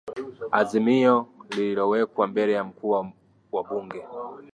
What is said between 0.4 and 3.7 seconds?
azimio liliwekwa mbele ya mkuu wa